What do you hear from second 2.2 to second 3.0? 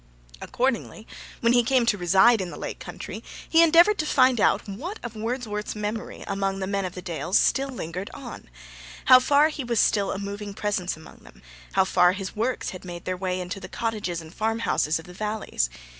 in the Lake